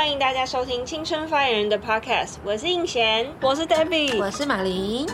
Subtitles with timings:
[0.00, 5.06] 欢迎大家收听《青春发言人》的 Podcast，我是应贤，我是 Debbie，我是马琳。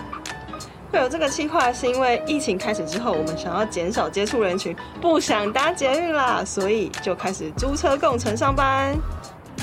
[0.93, 8.97] 会有这个计划是因为疫情开始之后，我们想要减少接触人群，不想搭捷运啦，所以就开始租车共乘上班。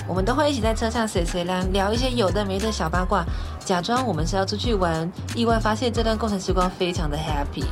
[0.09, 3.23] 我们都会一起在车上谁谁聊聊一些有的没的小八卦，
[3.63, 7.63] 假装我们是要出去玩，意外发现这段共乘时光非常的 happy。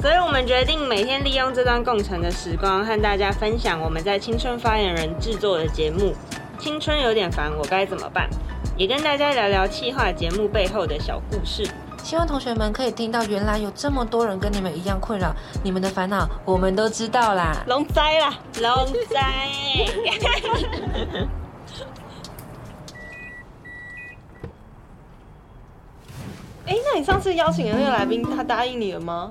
[0.00, 6.10] 所以我们决定每天利用这段共乘的时光，和大家分享我们在青春发言人制作的节目
[6.64, 8.26] 《青春有点烦，我该怎么办》，
[8.74, 11.68] 也跟大家聊聊企划节目背后的小故事。
[12.02, 15.30] 希望同学们可以听到，原来有这么多人跟你们一样困扰，
[15.62, 17.62] 你们的烦恼我们都知道啦。
[17.66, 19.20] 龙灾啦，龙灾。
[26.64, 29.30] 哎，那你上次邀请的那个来宾，他答应你了吗？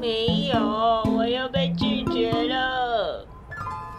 [0.00, 0.58] 没有，
[1.14, 3.26] 我又被拒绝了。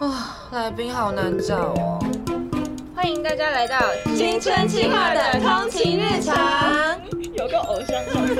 [0.00, 2.00] 啊，来宾好难找哦。
[3.06, 3.78] 欢迎大家来到
[4.16, 7.00] 青春计划的通勤日常。
[7.36, 8.34] 有个偶像状态。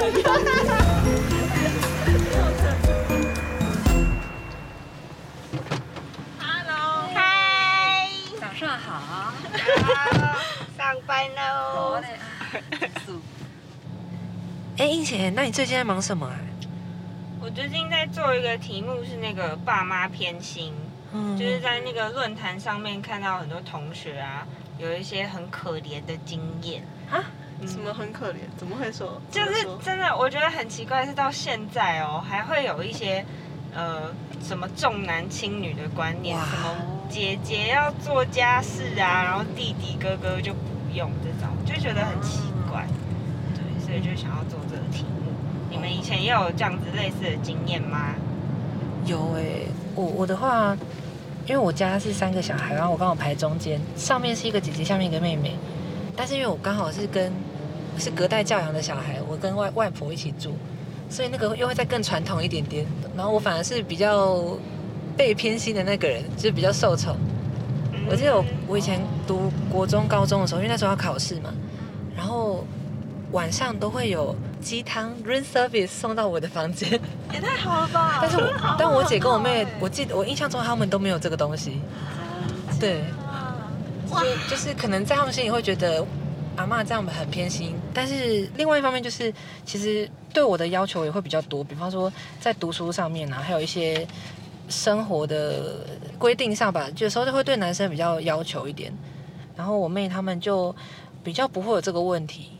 [6.41, 8.09] Hello，嗨，
[8.41, 9.33] 早上好。
[10.77, 12.03] 上班喽。
[14.79, 16.35] 哎，英姐，那你最近在忙什么啊？
[17.41, 20.75] 我最近在做一个题目，是那个爸妈偏心，
[21.13, 24.45] 嗯，就是在那个论坛上面看到很多同学啊，
[24.79, 27.23] 有一些很可怜的经验啊。
[27.67, 28.37] 什么很可怜？
[28.59, 29.19] 怎么会说？
[29.31, 33.25] 就是真的，我觉得很奇怪，是到现在哦，还会有一些
[33.75, 36.77] 呃什么重男轻女的观念，什么
[37.09, 40.61] 姐姐要做家事啊，然后弟弟哥哥就不
[40.95, 42.87] 用这种，就觉得很奇怪。
[43.55, 45.33] 对，所以就想要做这个题目。
[45.71, 48.15] 你们以前也有这样子类似的经验吗？
[49.07, 50.77] 有哎，我我的话，
[51.47, 55.55] 因为我家是三个小孩，然后我刚好排中间，上面是一个姐姐，下面一个妹妹。
[56.17, 57.33] 但是因为我刚好是跟
[57.99, 60.55] 是隔代教养的小孩，我跟外外婆一起住，
[61.09, 62.85] 所以那个又会再更传统一点点。
[63.17, 64.43] 然后我反而是比较
[65.17, 67.17] 被偏心的那个人，就是比较受宠。
[68.09, 71.55] 我记得我我以前读国中、高中的时候，因为那时候要考试嘛，
[72.17, 72.65] 然后
[73.31, 74.35] 晚上都会有
[74.67, 76.91] 鸡汤 room service 送到我的房间，
[77.33, 78.19] 也太好了吧！
[78.27, 81.81] 但是我但我姐跟我妹，我记得我印象中他们都没有这个东西，
[82.81, 83.05] 对。
[84.11, 86.05] 就就是可能在他们心里会觉得
[86.57, 89.33] 阿妈这样很偏心，但是另外一方面就是，
[89.65, 94.05] 其实对我的要求也会比较多，比方说在读书上面啊，还有一些
[94.69, 95.87] 生活的
[96.19, 98.93] 规定上吧，有时候就会对男生比较要求一点。
[99.57, 100.75] 然后我妹他们就
[101.23, 102.51] 比较不会有这个问题，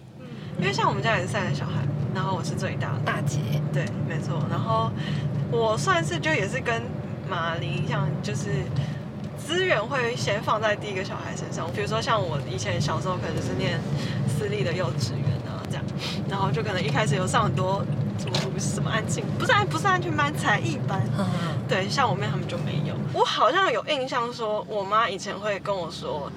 [0.59, 1.73] 因为像我们家也是三个小孩，
[2.17, 3.39] 然后我是最大的大姐，
[3.73, 4.43] 对，没错。
[4.51, 4.91] 然后
[5.53, 6.83] 我算是就也是跟
[7.29, 8.65] 马林一样，就是。
[9.39, 13.79] 资源会先放在第一个小孩身上，比如说像我以前小时候可能就是念
[14.27, 15.85] 私立的幼稚园啊，这样，
[16.29, 17.85] 然后就可能一开始有上很多
[18.19, 21.01] 什么什么安静，不是安不是安全班，才艺班，
[21.69, 22.95] 对，像我妹他们就没有。
[23.13, 26.29] 我好像有印象说，我妈以前会跟我说，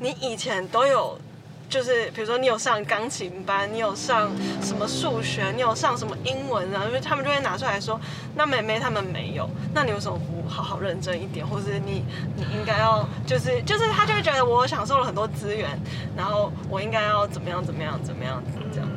[0.00, 1.16] 你以前都有。
[1.68, 4.30] 就是比如说你有上钢琴班，你有上
[4.62, 6.84] 什么数学，你有上什么英文啊？
[6.86, 8.00] 因为他们就会拿出来说，
[8.34, 11.46] 那妹妹他们没有，那你为什么不好好认真一点？
[11.46, 12.02] 或者你
[12.36, 15.78] 你应该要就是就是他就会觉得我享受了很多资源，
[16.16, 18.42] 然后我应该要怎么样怎么样怎么样
[18.72, 18.88] 这样。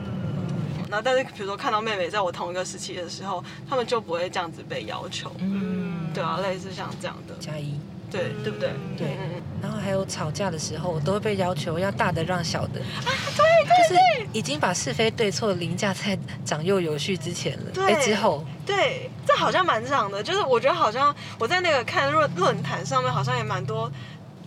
[0.89, 5.31] 然后但是比如说看到妹妹在我同一个时期的时候，他们就不会这样子被要求。
[5.39, 7.35] 嗯，对啊，类似像这样的。
[7.39, 7.79] 加一。
[8.11, 8.69] 对，对不对？
[8.97, 9.07] 对，
[9.61, 12.81] 然后还有吵架的时候，我都会被要求要大的让小的。
[12.81, 17.71] 啊，对对就是已经把是非对错凌驾在长幼有序之前了。
[17.73, 20.21] 对，之后，对，这好像蛮长的。
[20.21, 23.89] 就是我觉得好像我在那个看论论坛上面，好像也蛮多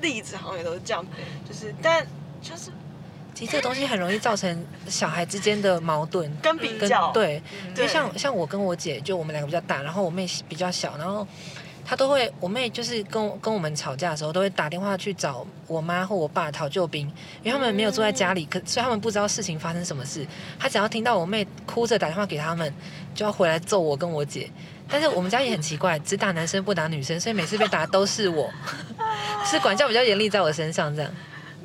[0.03, 1.03] 例子，好像也都是这样。
[1.49, 2.07] 就是，但
[2.43, 2.71] 就是，
[3.35, 7.11] 其实这个东西很容易造成小孩之间的矛盾跟比较。
[7.13, 7.43] 对，
[7.75, 11.27] 因为像像我跟我姐，就我们两个比较大，然后我妹比较小，然后。
[11.87, 17.07] 他都会，我妹就是跟跟我们吵架的时候，都会打电话去找我妈或我爸讨救兵，
[17.43, 20.27] 因为他们没有住在家里，可所以他们不知道事情发生什么事。
[20.59, 22.73] 他只要听到我妹哭着打电话给他们，
[23.15, 24.49] 就要回来揍我跟我姐。
[24.89, 28.51] 但是我们家也很奇怪，只打男生不打女生，所以每次被打都是我，
[29.45, 31.11] 是管教比较严厉在我身上这样。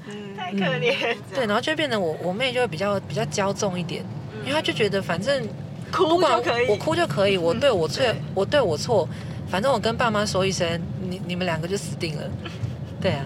[0.05, 1.15] 嗯，太可怜。
[1.33, 4.03] 对，然后就变得我我妹就会比较比较骄纵一点，
[4.41, 5.47] 因为她就觉得反正
[5.91, 8.03] 哭就可以，我哭就可以，我对我错，
[8.33, 9.07] 我对我错。
[9.49, 12.23] 反正我跟爸妈说一声，你你们两个就死定了，
[13.01, 13.25] 对啊。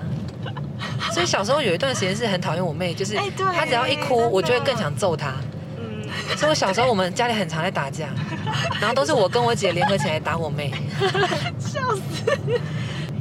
[1.12, 3.16] 所以小时候有一段时间是很讨厌我妹，就是
[3.54, 5.34] 她只要一哭，我就会更想揍她。
[5.78, 6.10] 嗯。
[6.38, 8.08] 所以我小时候我们家里很常在打架，
[8.80, 10.72] 然后都是我跟我姐联合起来打我妹。
[11.60, 12.60] 笑死。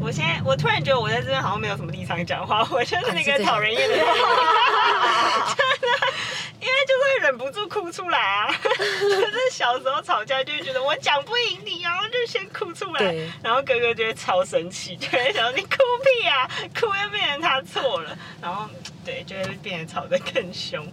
[0.00, 3.94] 我现在我突然觉得我在这边好像没有什么立场讲话，我就是那个讨人厌的
[6.86, 8.52] 就是会忍不住哭出来啊。
[8.62, 15.76] 就是小时候吵架就会觉得我讲不赢你，然后就先哭出来，然后哥哥就会超生气，就会想说你哭
[16.20, 16.48] 屁啊，
[16.78, 18.68] 哭又变成他错了，然后
[19.04, 20.86] 对就会变得吵得更凶。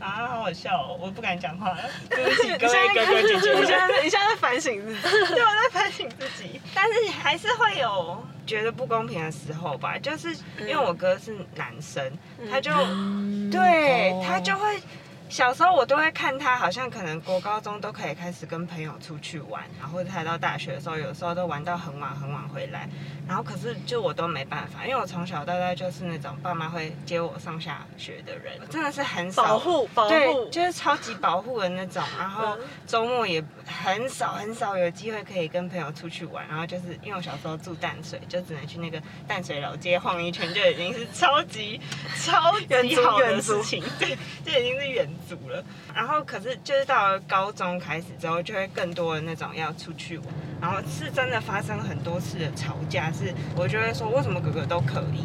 [0.00, 0.96] 啊，好好笑哦！
[0.98, 1.78] 我不敢讲话了，
[2.08, 3.62] 对不起各位哥哥姐姐们。
[3.62, 4.94] 你现在你现在在反省自
[5.26, 9.96] 己，对，我在反省自己，但是还是会有觉得不公平的时候吧。
[9.98, 12.10] 就是因为我哥是男生，
[12.50, 14.80] 他就、嗯对哦他就会。
[15.30, 22.88] 小时候我都会看他，好像可能国高中都可以开始跟朋友出去玩，然后他到大学的时候，有时候都玩到很晚很晚回来，
[23.28, 32.02] 然后可是就我都没办法，因为我从小到大就是那种爸妈会接我上下学的人，真的是很少保护保对，护，就是超级保护的那种。
[32.18, 36.44] 然后嗯周末也很少很少有机会可以跟朋友出去玩。
[36.48, 41.80] 然后就是因为我小时候住淡水，就只能去那个淡水老街晃一圈，就已经是超级
[42.18, 43.84] 超级好的事情。
[43.96, 45.62] 对，就已经是远足了。
[45.94, 50.26] 然后可是就是到了高中开始之后，就会更多的那种要出去玩。
[50.60, 55.24] 然后是真的发生很多次的吵架，是我就会说为什么哥哥都可以，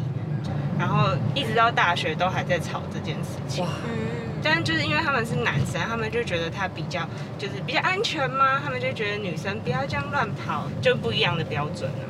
[0.78, 3.64] 然后一直到大学都还在吵这件事情。
[3.64, 7.06] 嗯，但就是因为他们是男生，他们就觉得他比较
[7.36, 8.58] 就是比较安全嘛？
[8.64, 12.08] 他们就觉得女生不要这样乱跑，就不一样的标准啊。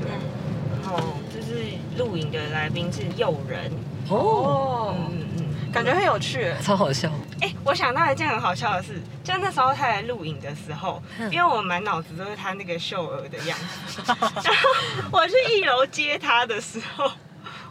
[0.00, 0.10] 对，
[0.72, 0.98] 然后
[1.32, 1.62] 就是
[1.96, 3.70] 录影的来宾是诱人，
[4.08, 4.96] 哦，
[5.72, 7.10] 感觉很有趣，超好笑。
[7.40, 13.56] 哎、我想到一件很好笑的事，就那时候他来录影的时候，嗯因为我满脑子都是他那个秀儿的样
[13.86, 14.70] 子，然后
[15.12, 17.10] 我去一楼接他的时候，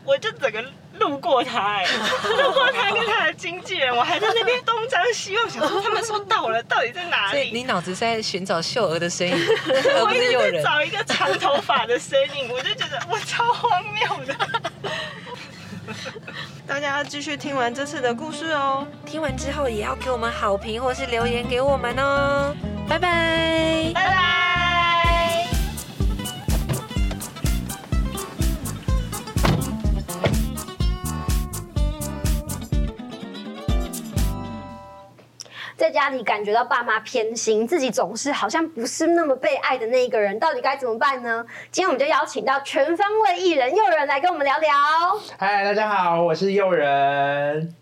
[0.05, 0.63] 我就整个
[0.99, 1.85] 路过他、哎，
[2.41, 7.63] 路过他跟他的经纪人，我还在那边东张西望，想说他们说到了，到底在哪里你里？
[7.63, 10.63] 脑子是在寻找秀儿的身影，而我一直在。
[10.63, 14.56] 找一个长头发的身影，我就觉得我超荒谬的。
[16.67, 18.85] 大家要继续听完这次的故事哦。
[19.05, 22.53] 听完之后也要给我们好评或是留言给我们哦。
[22.87, 23.91] 拜拜。
[23.93, 24.46] 拜拜。
[35.97, 41.43] 家里感觉到爸妈偏心，自己总是好像不是那么被爱的那一个人，到底该怎么办呢？
[41.71, 44.69] 今天我们就邀请到全方位艺人诱人来跟我们聊聊。
[45.39, 47.73] 嗨，大家好，我是诱人。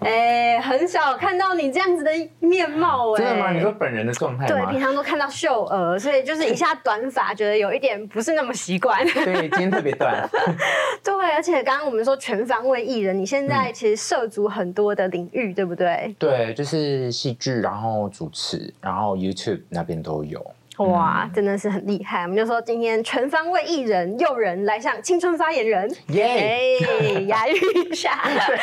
[0.00, 2.10] 哎，很少看到你这样子的
[2.40, 3.18] 面貌哎。
[3.18, 3.52] 真的吗？
[3.52, 4.80] 你说本人的状态对，平？
[4.80, 9.04] 常都看到秀娥，所以就是一下短发，觉得有一点不是那么习惯。
[9.12, 10.28] 对，今天特别短。
[11.02, 16.14] 对，而且刚刚我们说全方位艺人，你现嗯在其实涉足很多的领域，对不对？
[16.18, 20.44] 对，就是戏剧，然后主持，然后 YouTube 那边都有。
[20.78, 22.22] 哇，真的是很厉害！
[22.22, 27.56] 我们就说今天全方位艺人诱人来向青春发言人，耶、哎，押韵
[27.90, 28.18] 一下。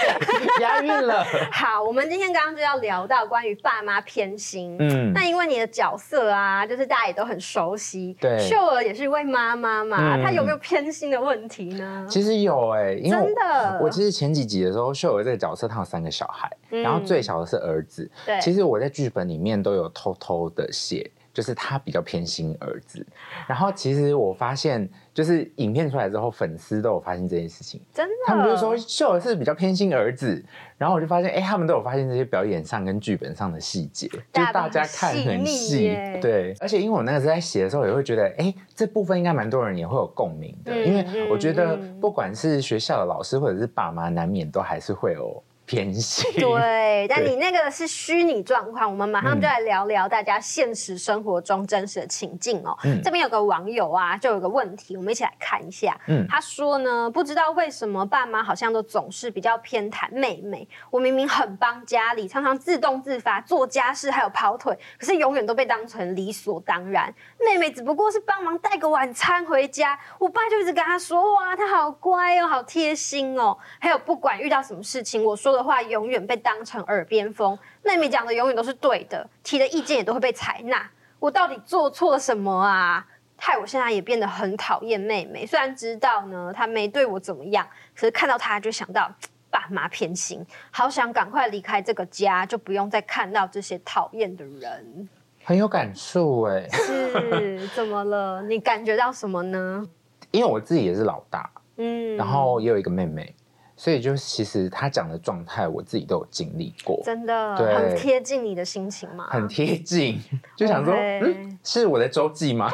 [0.62, 1.25] 押韵了。
[1.51, 4.75] 好，我们今天刚刚就要聊到关于爸妈偏心。
[4.79, 8.15] 嗯，那因为你的角色啊，就是大家也都很熟悉。
[8.19, 12.07] 对秀儿也是一位妈妈嘛，嗯她有没有偏心的问题呢？
[12.09, 18.09] 其实有哎、因为真的我其实前几集的时候，秀儿这个角色她有三个小孩，嗯然后最小的是儿子。
[18.25, 23.05] 对，其实我在剧本里面都有偷偷的写，就是他比较偏心儿子。
[23.45, 27.81] 然后其实我发现，就是影片出来之后，粉丝都有发现这件事情。
[27.93, 30.43] 真的，他们就说秀儿是比较偏心儿子，
[30.77, 36.55] 然后我就发现，哎、他们都有发现这些表演上跟剧本上的细节，就是大家看很细对。
[36.62, 46.31] 而且因为我那个时候在写的时候，也会觉得，哎、这部分应该蛮多人也会有共鸣的，嗯因为我觉得嗯不管是学校的老师或者是爸妈，难免都还是会有偏心。
[46.39, 52.77] 对，但你那个是虚拟状况，我们马上嗯就来聊聊大家现实生活中真实的情境哦。
[52.84, 56.00] 嗯这边有个网友啊，就有个问题，我们一起来看一下。
[56.07, 60.67] 嗯他说呢，不知道为什么爸妈好像都总是比较偏袒妹妹。
[60.89, 67.13] 我明明很帮家里，常常自动自发做家事，还有跑腿，可是永远都被当成理所当然。
[67.39, 80.89] 妹妹只不过是帮忙带个晚餐回家，我爸就一直跟他说：“哇，他好乖哦，好贴心哦。”还有不管遇到什么事情，我说的话永远被当成耳边风，妹妹讲的永远都是对的，提的意见也都会被采纳。
[81.19, 83.05] 我到底做错了什么啊？
[83.38, 85.45] 害我现在也变得很讨厌妹妹。
[85.45, 89.12] 虽然知道呢，她没对我怎么样，可是看到她就想到
[89.50, 95.09] 爸妈偏心，好想赶快离开这个家，就不用再看到这些讨厌的人。
[95.43, 98.41] 很有感触哎，是怎么了？
[98.43, 99.85] 你感觉到什么呢？
[100.31, 103.35] 因为我自己也是老大，嗯，然后也有一个妹妹，
[103.77, 107.01] 所以就其实他讲的状态，我自己都有经历过。
[107.03, 109.27] 真的对很贴近你的心情嘛？
[109.29, 110.20] 很贴近，
[110.55, 112.72] 就想说，嗯，是我的周记吗？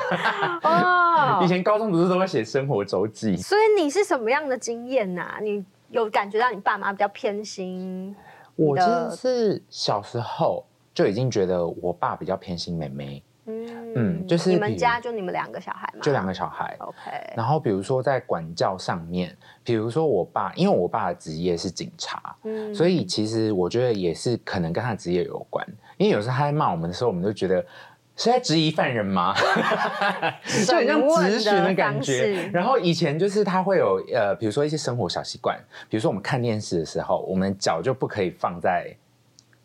[1.43, 3.35] 以前高中不是都会写生活周记？
[3.37, 8.15] 所以你是什么样的经验呐、你有感觉到你爸妈比较偏心？
[8.55, 15.99] 我其实是小时候就已经觉得我爸比较偏心妹妹，嗯嗯就是你们家就你们两个小孩吗？
[16.01, 16.75] 就两个小孩。
[16.79, 25.65] OK，然后比如说在管教上面，比如说我爸，因为我爸的职业是警察，嗯所以其实我觉得也是可能跟他的职业有关。
[25.97, 27.63] 因为有时候他在骂我们的时候，我们就觉得
[28.15, 29.35] 是在质疑犯人吗？
[30.65, 32.49] 就很像质询的感觉。
[32.53, 38.95] 然后以前就是他会有呃，比如说一些生活小习惯，比如说我们看电视的时候，我们脚就不可以放在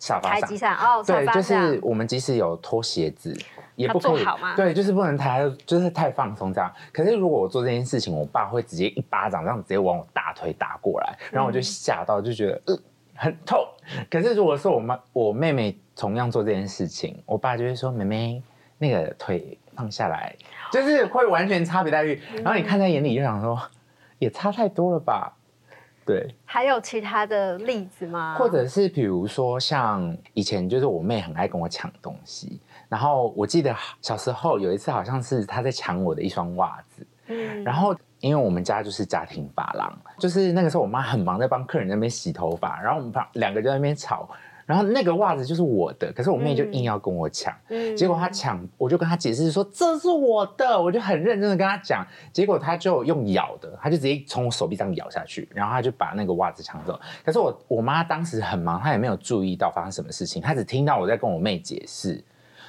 [0.06, 3.36] 沙发上哦，对，就是我们即使有脱鞋子，
[3.75, 6.72] 也不可以对，就是不能太，就是太放松这样。
[6.92, 12.78] 可是如果我做这件事情，我爸会直接一巴掌这样直接往我大腿打过来，然后我就吓到，就觉得呃
[13.16, 13.58] 很痛。
[14.08, 18.40] 可是如果是我妈我妹妹同样做这件事情，我爸就会说妹妹
[18.78, 20.36] 那个腿放下来，
[20.70, 22.22] 就是会完全差别待遇。
[22.36, 23.60] 然后你看在眼里就想说，
[24.20, 25.32] 也差太多了吧？
[26.06, 26.34] 对。
[26.44, 28.36] 还有其他的例子吗？
[28.38, 44.30] 或者是比如说像以前就是我妹很爱跟我抢东西，然后我记得小时候有一次好像是她在抢我的一双袜子，嗯然后因为我们家就是家庭发廊，就是那个时候我妈很忙在帮客人那边洗头发，然后我们旁两个就在那边吵。
[44.66, 47.96] 然后那个袜子就是我的，可是我妹就硬要跟我抢，嗯。
[47.96, 56.99] 结果她抢，我就跟她解释说这是我的，我就很认真的跟她讲，结果她就用咬的，她就直接从我手臂上咬下去，然后她就把那个袜子抢走。
[57.25, 62.20] 可是我我妈当时很忙，她也没有注意到发生什么事情，她只听到我在跟我妹解释，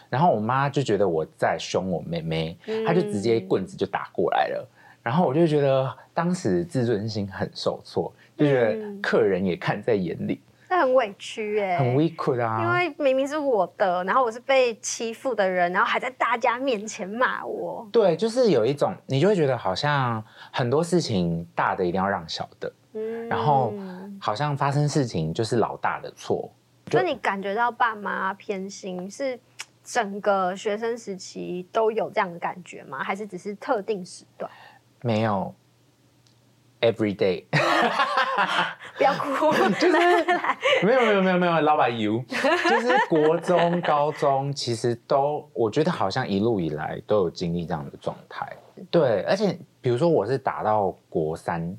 [0.07, 4.69] 然后我妈就觉得我在凶我妹妹，她就直接棍子就打过来了。
[5.01, 9.01] 然后我就觉得当时自尊心很受挫，就觉得嗯。
[9.01, 12.61] 客人也看在眼里，那很委屈哎、很委屈啊。
[12.61, 17.87] 因为明明是我的，然后我是被欺负的人，然后还在大家面前骂我。
[17.91, 23.73] 对，就是有一种你就会觉得好像很多事情大的一定要让小的，嗯然后
[24.19, 26.51] 好像发生事情就是老大的错。
[26.89, 29.37] 就你感觉到爸妈偏心，是
[29.83, 33.03] 整个学生时期都有这样的感觉吗？
[33.03, 34.49] 还是只是特定时段？
[35.01, 35.53] 没有
[36.79, 37.43] ，every day，
[38.97, 39.97] 不要哭， 就是
[40.83, 48.47] 没有没有没有没有，老板 you， 就是国中、高中其实都，我觉得好像一路以来都有经历这样的状态。
[48.89, 51.77] 对，而且比如说我是打到国三，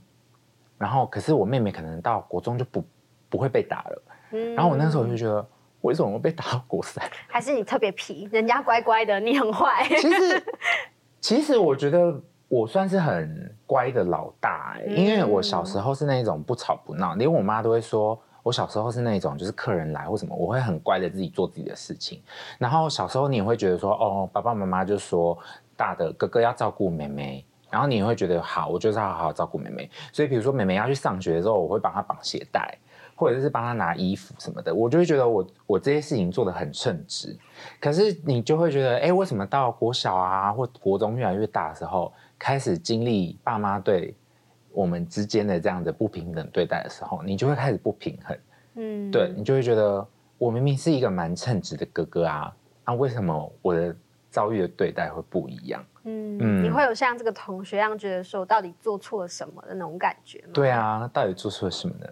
[0.77, 2.85] 然后可是我妹妹可能到国中就不
[3.29, 5.45] 不会被打了，嗯然后我那时候就觉得，
[5.83, 7.05] 为什么我被打到国三？
[7.27, 9.87] 还是你特别皮，人家乖乖的，你很坏。
[9.89, 10.45] 其实，
[11.21, 18.19] 其实我觉得我算是很乖的老大、欸，因为我小时候是那种不吵不闹，连我妈都会说。
[18.41, 22.23] 我小时候是那种，就是客人来或什么，我会很乖的自己做自己的事情。
[22.57, 25.37] 然后小时候你也会觉得说，哦，爸爸妈妈就说
[25.77, 29.91] 大的哥哥要照顾妹妹，然后你也会觉得好，我就是要好好照顾妹妹。
[30.15, 32.79] 所以比如说妹妹要去上学的时候，我会帮她绑鞋带，
[33.15, 37.37] 或者是帮她拿衣服什么的，我就会觉得我我这些事情做的很称职。
[37.79, 44.15] 可是你就会觉得，哎，为什么到国小啊或国中越来越大的时候，开始经历爸妈对
[44.71, 48.39] 我们之间的这样的不平等对待的时候，你就会开始不平衡。
[48.75, 50.07] 嗯，对你就会觉得，
[50.39, 53.95] 我明明是一个蛮称职的哥哥啊，啊，为什么我的
[54.31, 55.85] 遭遇的对待会不一样？
[56.05, 60.51] 嗯，嗯你会有像这个同学一样觉得说，我到底做错了什么的那种感觉吗？
[60.55, 62.07] 对啊，到底做错了什么呢？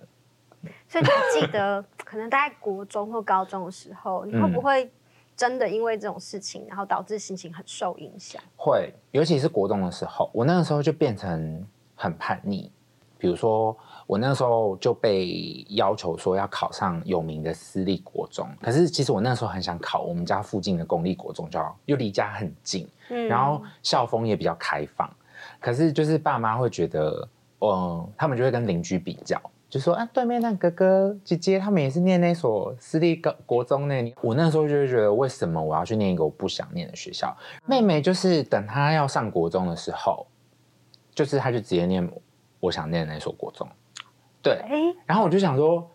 [0.89, 4.91] 所以你记得，可能大概国中或高中的时候，你会不会
[5.37, 8.43] 真的因为这种事情，然后导致心情很受影响？
[8.57, 11.65] 会，尤其是国中的时候，我那个时候就变成
[11.95, 12.71] 很叛逆。
[13.19, 13.75] 比如说，
[14.07, 25.11] 我那个时候就被要求说要考上有名的私立国中，可是其实我那时候很想考我们家附近的公立国中，就又离家很近，嗯然后校风也比较开放。
[25.59, 27.27] 可是就是爸妈会觉得，
[27.61, 29.41] 嗯，他们就会跟邻居比较，
[29.77, 33.95] 就说啊，对面那哥哥姐姐他们也是念那所私立高国中呢。
[34.23, 37.37] 我那时候就会觉得，为什么我要去念一个我不想念的学校？
[37.67, 40.27] 妹妹就是等她要上国中的时候，
[41.15, 42.11] 就是她就直接念
[42.59, 43.69] 我想念的那所国中。
[44.41, 45.87] 对，哎，然后我就想说，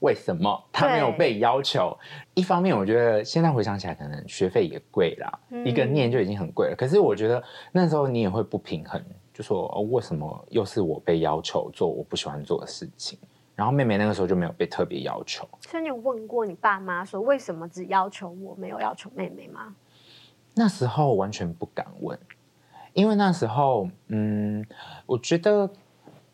[0.00, 1.96] 为什么他没有被要求？
[2.34, 6.76] 一方面，我觉得现在回想起来，可能学费也贵啦，嗯一个念就已经很贵了。
[6.76, 13.18] 可是我觉得那时候你也会不平衡，就说、哦、为什么又是我被要求做我不喜欢做的事情？
[13.54, 15.48] 然后妹妹那个时候就没有被特别要求。
[15.60, 19.74] 所以你有问过你爸妈说，为什么只要求我，没有要求妹妹吗？
[20.54, 22.18] 那时候完全不敢问，
[22.92, 24.66] 因为那时候，嗯，
[25.06, 25.68] 我觉得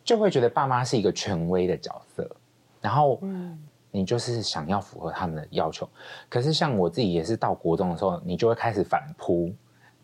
[0.02, 2.28] 就会觉得爸妈是一个权威的角色，
[2.80, 3.58] 然后，嗯
[3.90, 5.88] 你就是想要符合他们的要求。
[6.28, 9.52] 可是像我自己也是到国中的时候，你就会开始反扑，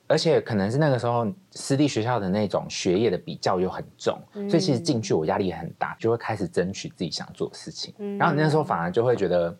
[0.06, 7.94] 而且可能是那个时候私立学校的那种学业的比较又很重，所以其实进去我压力也很大，就会开始争取自己想做的事情。
[8.18, 9.56] 然后你那时候反而就会觉得，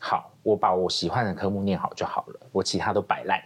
[0.00, 3.40] 好，我把我喜欢的科目念好就好了，我其他都摆烂。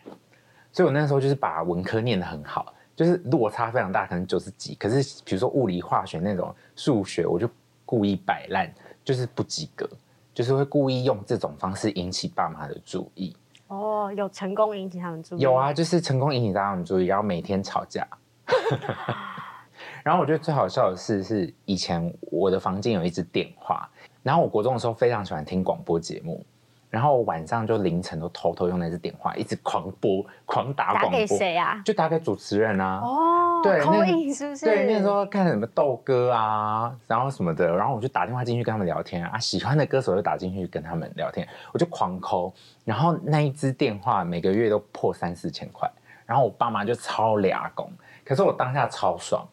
[0.72, 4.74] 所以我那时候就是把文科念得很好，就是落差非常大，可能九十几。
[4.76, 7.50] 可是比如说物理、化学那种数学，我就
[7.84, 9.88] 故意摆烂，就是不及格，
[10.32, 13.34] 就是会故意用这种方式引起爸妈的注意。
[13.68, 15.40] 哦，有成功引起他们注意？
[15.40, 18.06] 有啊，就是成功引起他们注意，然后每天吵架。
[20.02, 23.88] 然后我觉得最好笑的事，是以前我的房间有一只电话，
[24.22, 26.44] 然后我国中的时候非常喜欢听广播节目，
[26.90, 31.10] 然后晚上就凌晨都偷偷用那支电话一直狂拨、狂打广播。
[31.10, 31.82] 打给谁啊？
[31.84, 33.00] 就打给主持人啊。
[33.02, 34.64] 哦，对，口音是不是？
[34.64, 42.52] 对，那时候看什么豆哥啊，然后什么的，然后我就打电话进去跟他们聊天啊，喜欢的歌手就打进去跟他们聊天，我就狂抠，
[42.84, 45.90] 然后那一支电话每个月都破三四千块，
[46.24, 47.90] 然后我爸妈就超俩工，
[48.24, 49.46] 可是我当下超爽，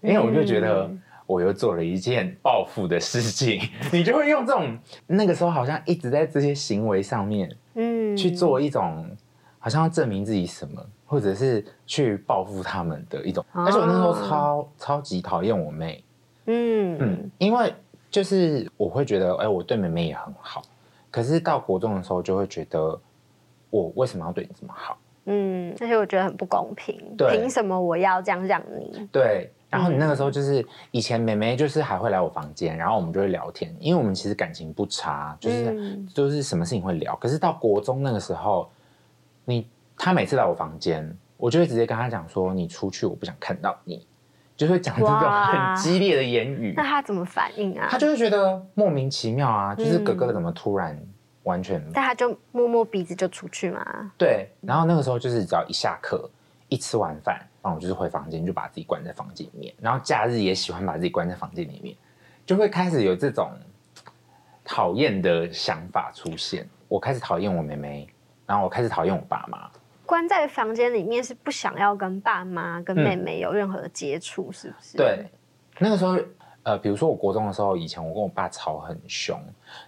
[0.00, 0.90] 因为我就觉得
[1.26, 3.60] 我又做了一件报复的事情，
[3.92, 9.08] 你就会用这种那个时候好像一直在这些行为上面，嗯，去做一种
[9.58, 10.84] 好像要证明自己什么。
[11.06, 16.02] 或者是去报复他们的一种，而且我那时候超超级讨厌我妹，
[16.46, 16.96] 嗯。
[16.98, 17.72] 嗯，因为
[18.10, 20.62] 就是我会觉得，哎，我对妹妹也很好，
[21.12, 22.98] 可是到国中的时候就会觉得，
[23.70, 24.98] 我为什么要对你这么好？
[25.26, 26.98] 嗯，而且我觉得很不公平，
[27.30, 29.06] 凭什么我要这样让你？
[29.12, 38.70] 对，然后你那个时候就是以前妹妹就是还会来我房间，然后我们就会聊天，因为我们其实感情不差，就是就是什么事情会聊，可是到国中那个时候，
[39.44, 39.66] 你。
[39.96, 44.04] 她每次来我房间，我就会直接跟她讲说：“你出去，我不想看到你。”
[44.56, 46.74] 就会讲这种很激烈的言语。
[46.76, 47.86] 那她怎么反应啊？
[47.88, 51.00] 她就会觉得莫名其妙啊，就是哥哥怎么突然
[51.44, 51.80] 完全……
[51.94, 54.10] 但他就摸摸鼻子就出去嘛。
[54.18, 56.28] 对，然后那个时候就是只要一下课，
[56.68, 59.74] 一吃完饭，然后我就是回房间，就把自己关在房间里面。
[59.80, 61.96] 然后假日也喜欢把自己关在房间里面，
[62.44, 63.50] 就会开始有这种
[64.62, 66.68] 讨厌的想法出现。
[66.88, 68.06] 我开始讨厌我妹妹，
[68.44, 69.70] 然后我开始讨厌我爸妈。
[70.04, 74.98] 关在房间里面是不想要跟爸妈、跟妹妹有任何的接触，是不是？
[74.98, 75.24] 对，
[75.78, 76.18] 那个时候，
[76.64, 79.40] 呃，比如说我国中的时候，以前我跟我爸吵很凶，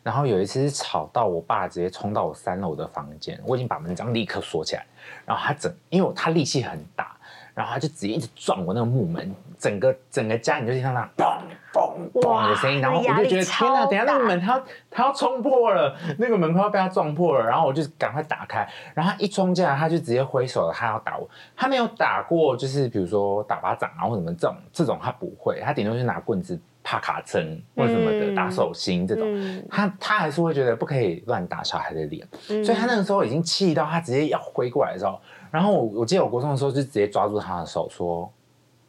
[0.03, 4.87] 然后有一次是吵到我爸直接冲到我三楼的房间，我已经把门这样立刻锁起来，
[5.27, 7.15] 然后他整，因为他力气很大。
[7.57, 11.39] 然后他就直接一直撞我那个木门，整个整个家你就听到那嘣
[11.73, 32.29] 嘣嘣的声音，然后我就觉得天哪，等下那个门他他要冲破了，那个门快要被他撞破了，然后我就赶快打开，然后他一冲进来他就直接挥手了，他要打我，他没有打过，就是比如说打巴掌啊或什么这种这种他不会，他顶多就拿棍子帕卡针或什么的打手心这种，他他还是会觉得不可以乱打小孩的脸，
[32.63, 35.19] 所以他那个时候已经气到他直接要挥过来的时候。
[35.51, 38.31] 然后我我记得我国中的时候就直接抓住他的手说：“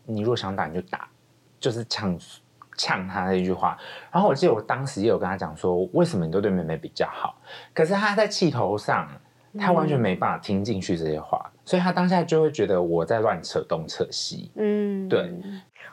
[0.05, 1.07] 你如果想打你就打，
[1.59, 2.17] 就是呛
[2.77, 3.77] 呛他那一句话。”
[4.11, 7.35] 然后我记得我当时也有跟他讲说：“为什么你都对妹妹比较好？”
[7.73, 9.09] 可是他在气头上，
[9.59, 14.51] 他完全没办法听进去这些话，所以他当下就会觉得我在乱扯东扯西。
[14.55, 15.33] 嗯，对。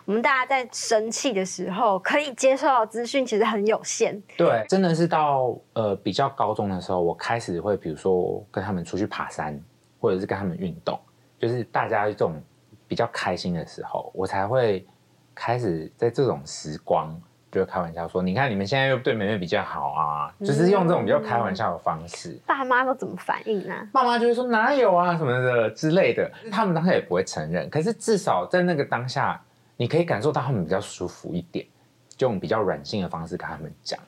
[0.07, 4.23] 我们大家在生气的时候，可以接受到资讯其实很有限。
[4.37, 9.59] 对，真的是到呃比较高中的时候，我开始会比如说跟他们出去爬山。
[10.05, 11.01] 或者是跟他们运动，
[11.39, 12.39] 就是大家这种
[12.87, 14.87] 比较开心的时候，我才会
[15.35, 17.19] 开始在这种时光
[17.51, 22.39] 就开玩笑说：“你看你们现在又对妹妹比较好啊！”就是用这种比较开玩笑的方式。
[22.45, 23.75] 爸妈都怎么反应呢？
[23.95, 29.41] 爸妈就会说：“哪有啊什么的之类的。”他们当下也不会承认，可是至少在那个当下，
[29.79, 31.65] 你可以感受到他们比较舒服一点，
[32.15, 33.99] 就用比较软性的方式跟他们讲，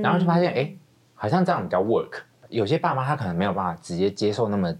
[0.00, 0.72] 然后就发现哎，
[1.16, 2.20] 好像这样比较 work。
[2.48, 4.72] 有些爸妈他可能没有办法直接接受那么。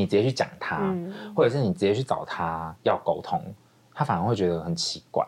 [0.00, 0.94] 你直接去讲他，
[1.36, 3.42] 或者是你直接去找他要沟通，
[3.94, 5.26] 他反而会觉得很奇怪。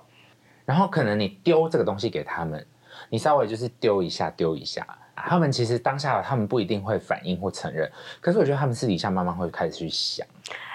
[0.64, 2.66] 然后可能你丢这个东西给他们，
[3.10, 7.90] 你稍微就是丢一下丢一下，他们其实当下他们不一定会反应或承认。
[8.20, 10.26] 可是我觉得他们私底下慢慢会开始去想。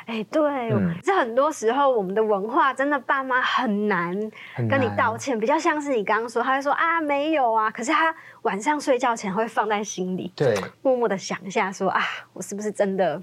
[0.06, 0.72] 哎，对，
[1.04, 4.14] 这很多时候我们的文化真的爸妈很难
[4.70, 13.22] 跟你道歉，比较像是你刚刚说，他会说啊没有啊，可是他晚上睡觉前会放在心里，对，默默的想一下说啊，我是不是真的。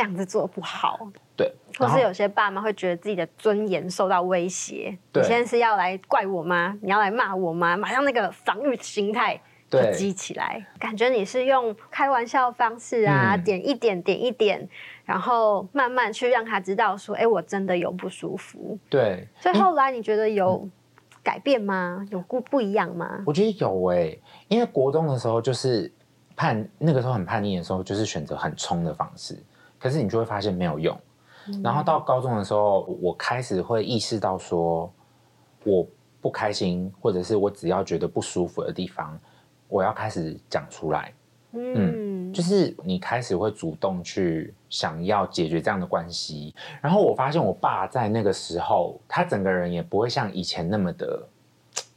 [0.00, 0.98] 这样子做不好，
[1.36, 4.96] 对，或是有些爸妈会觉得自己的尊严受到威胁。
[5.12, 6.74] 你现在是要来怪我吗？
[6.80, 7.76] 你要来骂我吗？
[7.76, 14.66] 马上那个防御心态就激起来，感觉你是用开玩笑方式啊，点一点，点一点，
[15.04, 18.78] 然后慢慢去让他知道说，哎，我真的有不舒服。
[18.88, 20.66] 对，所以后来你觉得有
[21.22, 22.02] 改变吗？
[22.10, 23.22] 有不不一样吗？
[23.26, 25.92] 我觉得有诶，因为国中的时候就是
[26.34, 29.38] 叛，那个时候很叛逆的时候，就是选择很冲的方式。
[29.80, 30.96] 可是你就会发现没有用，
[31.64, 34.92] 然后到高中的时候，我开始会意识到说，
[35.64, 35.86] 我
[36.20, 39.18] 不开心，或者是我只要觉得不舒服的地方，
[39.66, 41.12] 我要开始讲出来。
[41.52, 46.54] 嗯，就是你开始会主动去想要解决这样的关系。
[46.80, 51.26] 然后我发现我爸在那个时候，他整个人也不会像以前那么的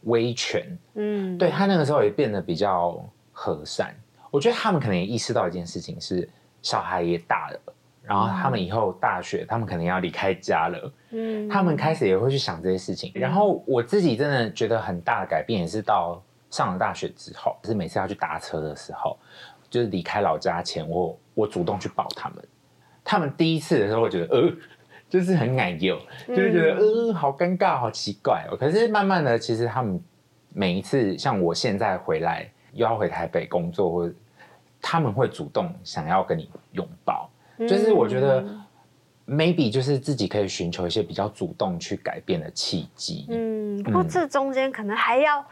[0.06, 0.66] 威权。
[0.96, 3.00] 嗯，对他那个时候也变得比较
[3.32, 3.96] 和善。
[4.32, 6.28] 我觉得他们可能也意识到一件事情是，
[6.64, 7.60] 小孩也大了，
[8.02, 13.12] 然后他们以后大学，他们可能要离开家了，嗯他们开始也会去想这些事情。
[13.14, 19.16] 然后我自己真的觉得很大的改变，也是到上了大学之后，就是每次要去搭车的时候，
[19.70, 22.44] 就是离开老家前，我我主动去抱他们。
[23.04, 24.50] 他们第一次的时候，我觉得呃，
[25.10, 28.56] 就是很奶油，就是觉得呃好尴尬，好奇怪哦。
[28.56, 30.02] 可是慢慢的，其实他们
[30.54, 34.16] 每一次，像我现在回来又要回台北工作，或者
[34.86, 38.46] 他们会主动想要跟你拥抱，就是我觉得
[39.26, 43.26] maybe 就是自己可以寻求一些比较主动去改变的契机。
[43.30, 45.44] 嗯，不过这中间可能还要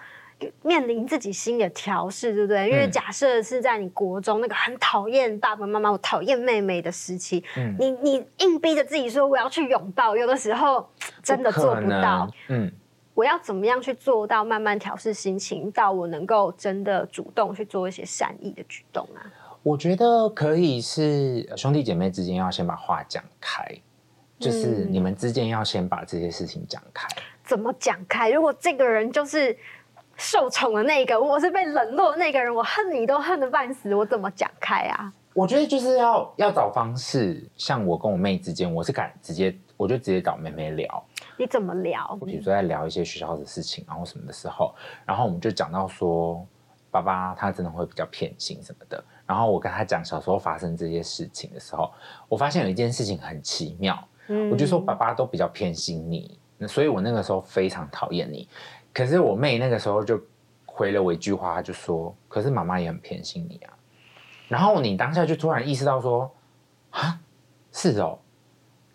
[0.63, 2.69] 面临自己新的调试，对不对？
[2.69, 10.89] 因为嗯假设是在你国中那个很讨厌爸爸妈妈、我讨厌妹妹的时期，嗯你你硬逼着自己说我要去拥抱，有的时候
[11.23, 12.29] 真的做不到。。
[12.49, 12.69] 嗯，
[13.13, 19.19] 我要怎么样去做到慢慢调试心情，到我能够真的主动去做一些善意的举动啊？
[19.63, 23.63] 我觉得可以是呃兄弟姐妹之间要先把话讲开，
[24.39, 27.07] 就是嗯你们之间要先把这些事情讲开。
[27.43, 28.31] 怎么讲开？
[28.31, 29.55] 如果这个人就是
[30.15, 35.13] 受宠的那个，我是被冷落的那个人，我恨你都恨得半死，我怎么讲开啊？
[35.33, 41.03] 我觉得就是要要找方式，像我跟我妹之间，我是敢直接，我就直接找妹妹聊，
[41.41, 42.15] 你怎么聊？
[42.23, 44.75] 比如说在聊一些学校的事情，然后什么的时候，
[45.07, 46.45] 然后我们就讲到说，
[46.91, 51.91] 爸爸他真的会比较偏心什么的，然后我跟他讲小时候发生这些事情的时候，
[52.29, 58.47] 我发现有一件事情很奇妙，嗯我就说爸爸都比较偏心你，那所以我那个时候非常讨厌你。
[58.93, 60.21] 可是我妹那个时候就
[60.67, 63.73] 回了我一句话，她就说：“可是妈妈也很偏心你啊。”
[64.47, 66.31] 然后你当下就突然意识到说
[66.91, 67.19] ：“啊，
[67.71, 68.19] 是哦，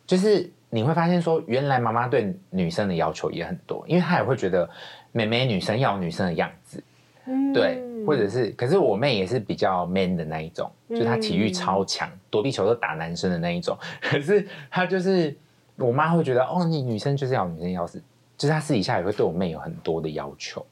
[0.06, 4.68] 就是你会发现说，原来妈妈对女生的要求也很多，因为她也会觉得
[5.10, 6.84] 妹妹女生要女生的样子，
[7.24, 13.74] 嗯对，或者是，可是我妹也是比较 man 的那一种，就是她体育超强，躲避球都打男生的那一种。
[14.02, 15.34] 可是她就是
[15.76, 17.98] 我妈会觉得，哦，你女生就是要女生要是，
[18.36, 20.64] 就是她私底下也会对我妹有很多的要求。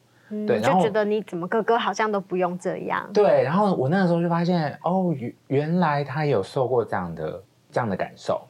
[0.46, 3.08] 对然后觉得你怎么哥哥好像都不用这样。
[3.12, 8.40] 对，然后我那个时候就发现，哦，原原来她有受过这样的这样的感受，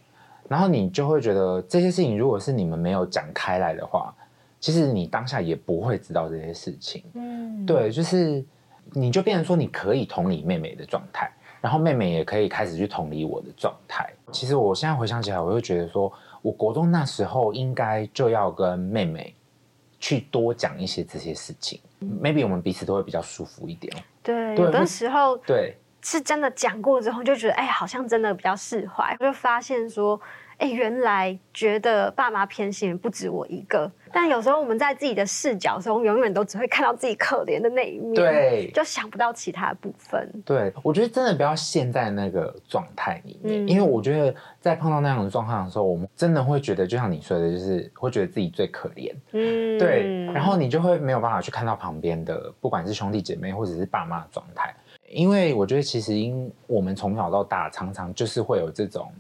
[0.49, 4.15] 然后你就会觉得这些事情，如果是你们没有讲开来的话，
[4.61, 7.03] 其实你当下也不会知道这些事情。
[7.15, 8.45] 嗯，对，就是
[8.93, 11.31] 你就变成说你可以同理妹妹的状态，
[11.61, 14.11] 然后妹妹也可以开始去同理我的状态。
[14.33, 19.35] 其实我现在回想起来，我会觉得说，我国中那时候应该就要跟妹妹
[20.01, 23.95] 去多讲一些这些事情，maybe 我们彼此都会比较舒服一点。
[24.23, 30.21] 对，有的时候对，是真的讲过之后，就觉得哎，好像真的比较释怀，就发现说，
[30.59, 33.91] 哎，原来觉得爸妈偏心不止我一个。
[34.13, 40.31] 但有时候我们在自己的视角中，永远都只会看到自己可怜的那一面，对就想不到其他的部分。
[40.45, 49.13] 对，我觉得真的不要陷在那个状态里面，嗯因为我觉得在碰到那样的状况的时候，我们真的会觉得，就像你说的，就是会觉得自己最可怜。
[49.33, 54.73] 嗯，对，然后你就会没有办法去看到旁边的，不管是兄弟姐妹或者是爸妈的状态，
[55.09, 59.13] 因为我觉得其实因我们从小到大，常常就是会有这种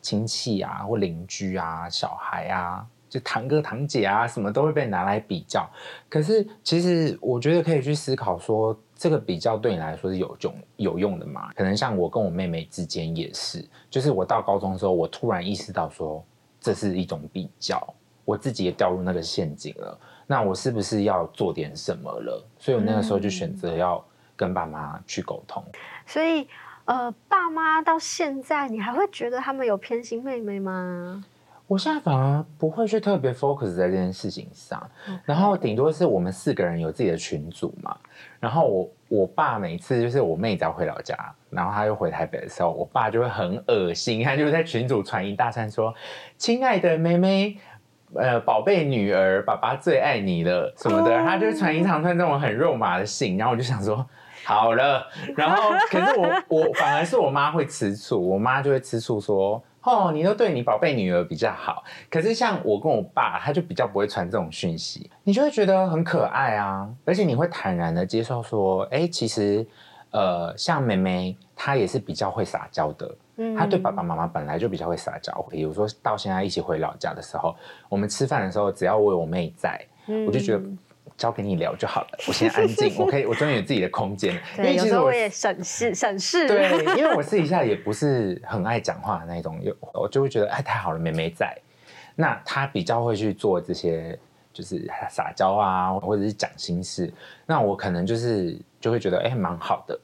[0.00, 5.68] 亲戚啊或邻居啊、小孩啊，就堂哥堂姐啊，什么都会被拿来比较。
[6.08, 11.52] 可是其实我觉得可以去思考说，这个比较对你来说是有用有用的吗？
[11.54, 16.24] 可能像我跟我妹妹之间也是，就是我到高中的时候，我突然意识到说，
[16.60, 17.82] 这是一种比较。
[18.24, 22.46] 我自己也掉入那个陷阱了，那我是不是要做点什么了？
[22.58, 24.04] 所以我那个时候就选择要
[24.40, 25.62] 跟爸妈去沟通。
[26.06, 26.48] 所以
[26.86, 31.22] 呃，爸妈到现在，你还会觉得他们有偏心妹妹吗？
[31.66, 34.82] 我现在反而不会去特别 focus 在这件事情上，
[35.24, 37.94] 然后顶多是我们四个人有自己的群组嘛。
[38.40, 41.14] 然后我我爸每次就是我妹只要回老家，
[41.50, 45.94] 然后他又回台北的时候，我爸就会很恶心，他就在群组传一大串说
[46.38, 47.58] ：“亲爱的妹妹。”
[48.12, 54.04] 呃，宝贝女儿，爸爸最爱你了什么的，哦他就传一长串这种很肉麻的信，然后我就想说，
[54.44, 69.66] 好了， 然后可是我我反而是我妈会吃醋，我妈就会吃醋说，哦，你都对你宝贝女儿比较好，可是像我跟我爸，他就比较不会传这种讯息，你就会觉得很可爱啊，而且你会坦然的接受说，哎，其实
[70.10, 73.14] 呃，像妹妹她也是比较会撒娇的。
[73.36, 73.54] 嗯。
[73.54, 77.54] 她对爸爸妈妈本来就比较会撒娇，比如说到现在一起回老家的时候，
[77.88, 79.80] 我们吃饭的时候，只要我有我妹在，
[80.26, 80.62] 我就觉得
[81.20, 84.32] 交给你聊就好了，我先安静， 我可以，我终于有自己的空间。
[84.56, 86.48] 因为其实我时候我也省事省事。
[86.48, 91.54] 对，因为我私底下也不是很爱讲话的那种，有我就会觉得哎太好了，妹妹在，
[92.16, 94.18] 那她比较会去做这些，
[94.50, 97.12] 就是撒娇啊，或者是讲心事，
[97.44, 100.00] 那我可能就是就会觉得哎蛮好的，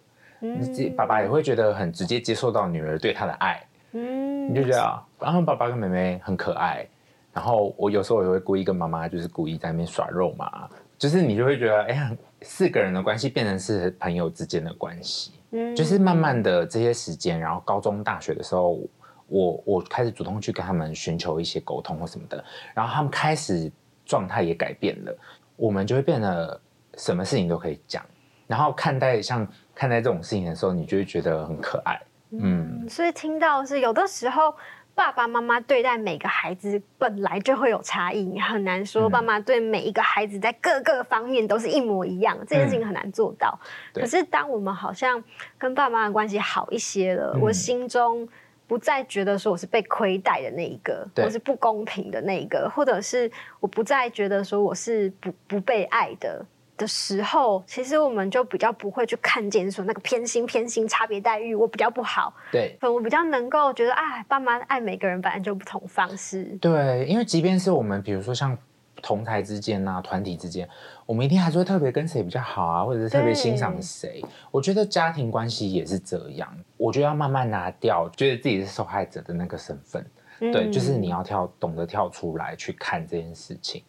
[0.60, 6.86] 自己爸爸也会觉得很直接接受到女儿对他的爱，嗯你就觉得啊，然后爸爸跟妹妹很可爱，
[7.32, 15.32] 然后我有时候也会故意跟妈妈就是故意在那边耍肉嘛，就是你就会觉得哎呀，四个人的关系变成是朋友之间的关系。
[15.52, 18.80] 嗯就是慢慢的这些时间，然后高中、大学的时候，
[19.28, 23.70] 我我开始主动去跟他们寻求一些沟通或什么的，然后他们开始
[24.04, 25.16] 状态也改变了，
[25.54, 26.60] 我们就会变得
[26.96, 28.04] 什么事情都可以讲，
[28.48, 32.00] 然后看待像看待这种事情的时候，你就会觉得很可爱，
[32.32, 34.54] 嗯，所以听到是有的时候。
[34.96, 43.60] 爸爸妈妈对待每个孩子本来就会有差异，你很难说嗯爸妈对每一个孩子在各个方面都是一模一样，这件事情很难做到。
[43.94, 45.22] 嗯可是当我们好像
[45.58, 48.26] 跟爸妈的关系好一些了，嗯我心中
[48.66, 53.30] 不再觉得说我是被亏待的那一个，对或是不公平的那一个，或者是
[53.60, 56.42] 我不再觉得说我是不不被爱的。
[56.76, 66.44] 的时候，其实我们就比较不会去看见说那个偏心、偏心、差别待遇，我比较不好，对我比较能够觉得，哎，爸妈爱每个人本来就不同方式。
[66.60, 68.56] 对，因为即便是我们比如说像
[69.02, 70.68] 同台之间啊、团体之间，
[71.04, 74.24] 我们一定还是会特别跟谁比较好啊，或者是特别欣赏谁。
[74.50, 80.04] 我觉得家庭关系也是这样，我觉得要慢慢拿掉觉得自己是受害者的那个身份。
[80.38, 83.82] 对，就是你要跳，懂得跳出来去看这件事情，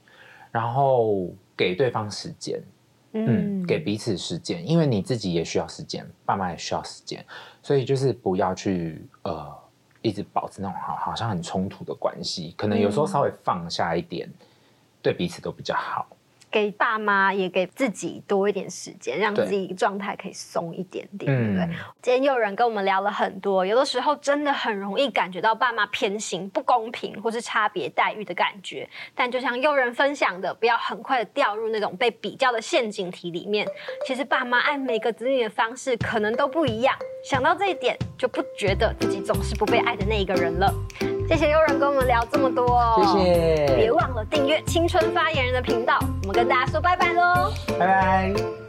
[0.50, 2.62] 然后给对方时间，
[3.14, 7.26] 嗯，给彼此时间，因为你自己也需要时间，爸妈也需要时间，
[7.64, 9.54] 所以就是不要去呃
[10.02, 14.30] 一直保持那种好好像很冲突的关系，可能有时候稍微放下一点，
[15.02, 16.08] 对彼此都比较好。
[16.58, 21.64] 给爸妈也给自己多一点时间，让自己状态可以松一点点，对不对？
[21.66, 21.70] 嗯，
[22.02, 28.90] 今天又有人跟我们聊了很多，有的时候真的很容易感觉到爸妈偏心、不公平或是差别待遇的感觉。
[29.14, 33.68] 但就像诱人分享的，不要很快的掉入那种被比较的陷阱题里面。
[34.08, 40.74] 其实爸妈爱每个子女的方式可能都不一样，想到这一点，就不觉得自己总是不被爱的那一个人了。
[41.28, 46.00] 谢谢悠人跟我们聊这么多哦，谢谢，别忘了订阅青春发言人的频道。
[46.22, 47.52] 我们跟大家说拜拜喽。
[47.78, 48.67] 拜拜。